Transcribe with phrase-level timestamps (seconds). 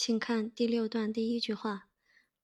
[0.00, 1.88] 请看第六段第一句话：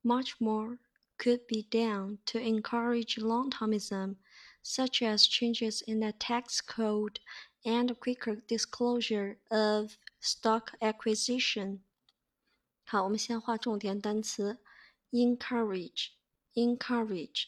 [0.02, 0.78] Much more
[1.18, 4.16] could be done to encourage long-termism,
[4.64, 7.18] such as changes in the tax code
[7.62, 11.80] and quicker disclosure of stock acquisition。
[12.84, 14.58] 好，我们先画重点单词：
[15.10, 17.44] encourage。encourage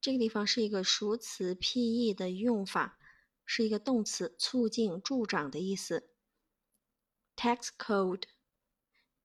[0.00, 2.98] 这个地方是一个熟词 pe 的用法，
[3.44, 6.10] 是一个动词，促进、助长的意思。
[7.36, 8.24] tax code。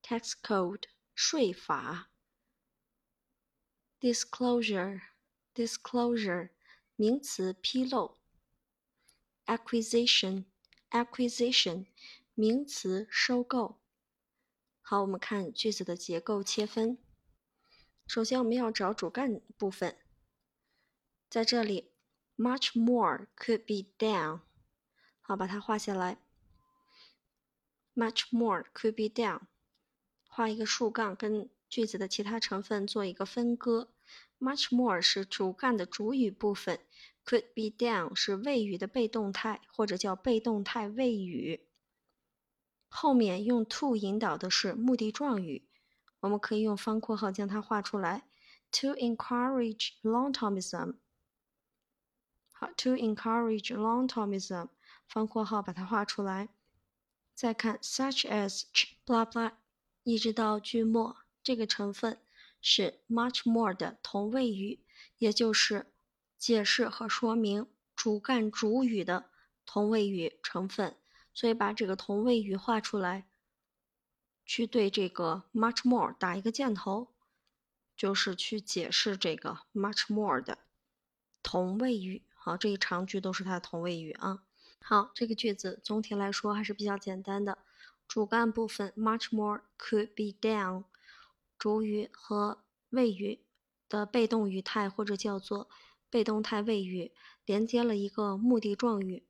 [0.05, 0.83] tax code
[1.13, 2.09] 税法，
[3.99, 5.01] disclosure
[5.53, 6.49] disclosure
[6.95, 8.17] 名词披露，
[9.45, 10.45] acquisition
[10.89, 11.85] acquisition
[12.33, 13.81] 名词收购。
[14.81, 16.97] 好，我们看句子的结构切分。
[18.07, 19.97] 首先，我们要找主干部分，
[21.29, 21.93] 在这里，
[22.35, 24.41] much more could be done。
[25.21, 26.17] 好，把它画下来，
[27.95, 29.41] much more could be done。
[30.36, 33.88] 画一个竖杠，跟句子的其他成分做一个分割。
[34.38, 36.78] Much more 是主干的主语部分
[37.24, 41.66] ，could be done 是谓语的被动态或者叫被动态谓语。
[42.90, 45.66] 后面用 to 引导的是目的状语，
[46.20, 48.28] 我们可以用方括号将它画出来。
[48.72, 50.96] To encourage long-termism。
[52.52, 54.68] 好，to encourage long-termism，
[55.08, 56.50] 方括号把它画出来。
[57.34, 58.64] 再看 such as
[59.06, 59.52] blah blah。
[60.06, 62.20] 一直到句末，这个成分
[62.62, 64.78] 是 much more 的同位语，
[65.18, 65.92] 也就是
[66.38, 69.30] 解释和说明主干主语的
[69.64, 70.96] 同位语成分。
[71.34, 73.26] 所以把这个同位语画出来，
[74.44, 77.08] 去对这个 much more 打一个箭头，
[77.96, 80.58] 就是去解释这个 much more 的
[81.42, 82.22] 同位语。
[82.36, 84.44] 好，这一长句都是它的同位语啊。
[84.80, 87.58] 好，这个句子总体来说还是比较简单的。
[88.08, 90.84] 主干部分 much more could be done，
[91.58, 93.44] 主语和谓语
[93.88, 95.68] 的被动语态或者叫做
[96.08, 97.12] 被动态谓语
[97.44, 99.26] 连接了一个目的状语，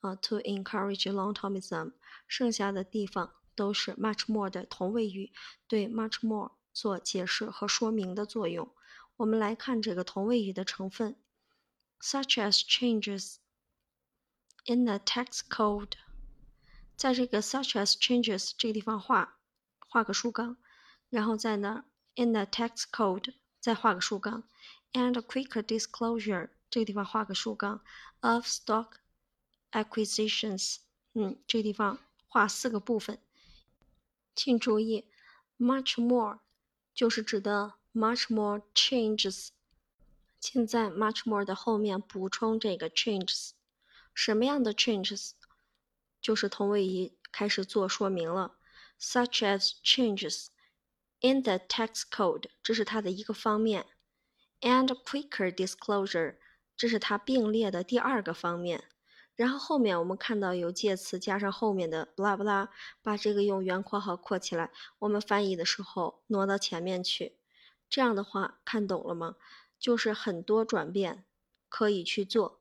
[0.00, 1.92] 啊，to encourage long-termism。
[2.26, 5.32] 剩下的地方都是 much more 的同位语，
[5.66, 8.72] 对 much more 做解释和说明的作用。
[9.16, 11.16] 我们来看这个同位语的成分
[12.00, 13.36] ，such as changes
[14.66, 15.92] in the tax code。
[16.99, 19.37] 在这个 such as changes 这个地方画
[19.79, 20.57] 画个竖杠，
[21.09, 24.43] 然后在那 in the tax code 再画个竖杠，
[24.93, 27.81] and quicker disclosure 这个地方画个竖杠
[28.21, 28.93] of stock
[29.71, 30.77] acquisitions，
[31.13, 33.19] 嗯，这个地方画四个部分。
[34.35, 35.05] 请注意，
[35.57, 36.39] much more
[36.93, 39.49] 就是指的 much more changes，
[40.39, 43.51] 请在 much more 的后面补充这个 changes，
[44.13, 45.31] 什么样的 changes？
[46.20, 48.56] 就是同位语开始做说明了
[49.00, 50.48] ，such as changes
[51.20, 53.86] in the tax code，这是它的一个方面
[54.60, 56.36] ，and quicker disclosure，
[56.76, 58.84] 这是它并列的第二个方面。
[59.34, 62.68] 然后后面我们看到有介词加上后面的 blah blah，
[63.00, 67.38] 把这个用圆括号括起来，我们翻译的时候挪到前面去。
[67.88, 69.36] 这样的话看懂了吗？
[69.78, 71.24] 就是很多转变
[71.70, 72.59] 可以去做。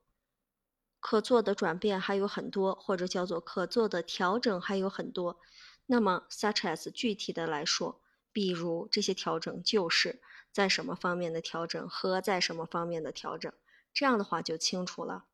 [1.00, 5.40] 可做的转变还有很多，或者叫做可做的调整还有很多。
[5.86, 8.02] 那么，such as 具体的来说，
[8.32, 10.22] 比如这些调整就是
[10.52, 13.52] 在什么方面的调整和在什么方面的调整，
[13.94, 15.26] 这样的话就清楚了。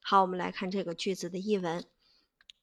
[0.00, 1.84] 好，我们来看这个句子的译文。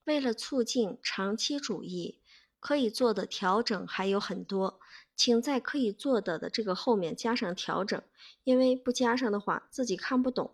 [0.04, 2.20] 为了促进长期主义，
[2.60, 4.80] 可以做的调整还有很多，
[5.16, 8.02] 请在可以做的的这个后面加上调整，
[8.44, 10.54] 因为不加上的话自己看不懂。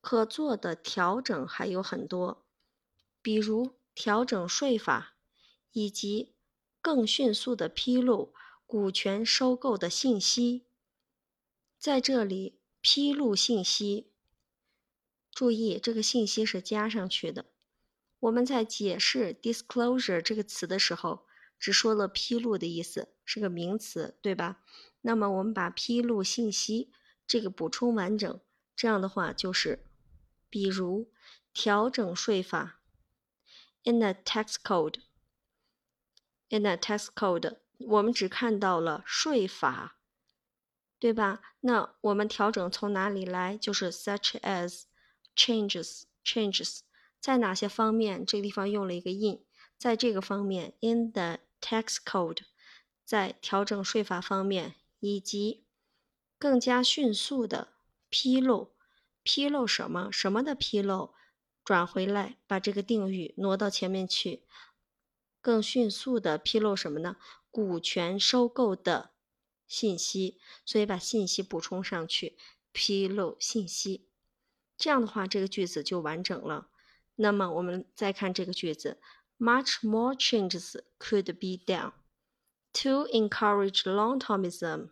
[0.00, 2.46] 可做的调整还有很多，
[3.20, 5.14] 比如调整税法，
[5.72, 6.34] 以及
[6.80, 8.32] 更迅速的披露
[8.66, 10.64] 股权收购的信息。
[11.78, 14.10] 在这里，披露信息，
[15.30, 17.46] 注意这个信息是加上去的。
[18.20, 21.26] 我们在解释 disclosure 这个词的时候，
[21.58, 24.62] 只说了披露的意思，是个名词，对吧？
[25.02, 26.90] 那么我们把披露信息
[27.26, 28.40] 这个补充完整，
[28.74, 29.84] 这样的话就是。
[30.50, 31.10] 比如
[31.54, 32.82] 调整税法
[33.84, 39.96] ，in the tax code，in the tax code，我们只看到了税法，
[40.98, 41.40] 对吧？
[41.60, 43.56] 那我们调整从哪里来？
[43.56, 44.82] 就是 such as
[45.34, 46.80] changes，changes，
[47.20, 48.26] 在哪些方面？
[48.26, 49.42] 这个地方用了一个 in，
[49.78, 52.42] 在这个方面，in the tax code，
[53.04, 55.64] 在调整税法方面，以及
[56.38, 57.68] 更加迅速的
[58.08, 58.72] 披露。
[59.22, 60.10] 披露什么？
[60.10, 61.14] 什么的披露？
[61.64, 64.44] 转回来，把这个定语挪到前面去。
[65.40, 67.16] 更迅速的披露什么呢？
[67.50, 69.12] 股权收购的
[69.66, 72.36] 信息，所以把信息补充上去，
[72.72, 74.08] 披露信息。
[74.76, 76.68] 这样的话，这个句子就完整了。
[77.16, 78.98] 那么我们再看这个句子
[79.38, 81.92] ，Much more changes could be done
[82.72, 84.90] to encourage long-termism。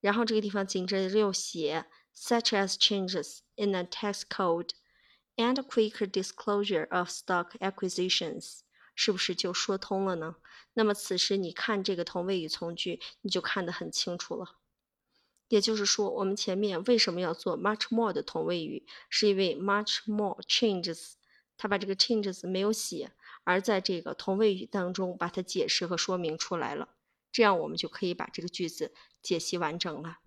[0.00, 4.70] 然后这个地方紧接着又写，such as changes in the tax code。
[5.36, 8.60] and quicker disclosure of stock acquisitions，
[8.94, 10.36] 是不是就说通了呢？
[10.74, 14.58] 那么此时你看这个同位语从句，你就看得很清楚了。
[15.48, 21.14] 也就是说，我们前面为什么要做 much more 的同位语，是因为 much more changes，
[21.56, 23.12] 他把这个 changes 没有写，
[23.44, 26.90] 而在这个同位语当中把它解释和说明出来了，
[27.30, 30.18] 这样我们就可以把这个句子解析完整了。